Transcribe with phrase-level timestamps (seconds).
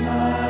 [0.00, 0.49] smile.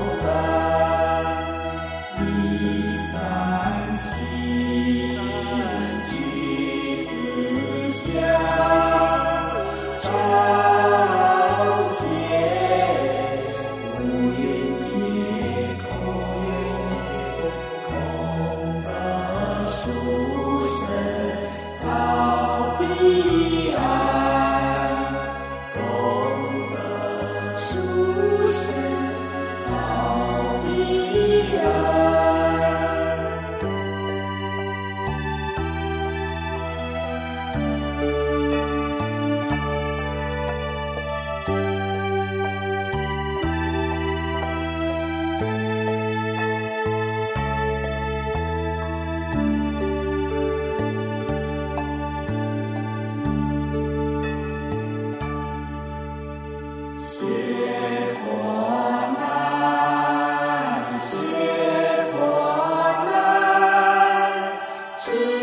[65.03, 65.40] Sweet.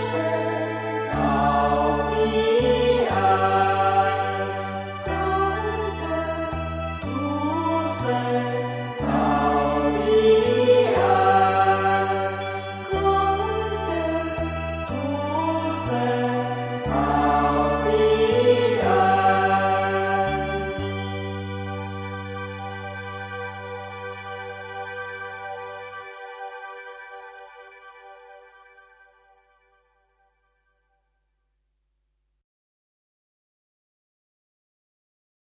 [0.00, 0.39] Precious.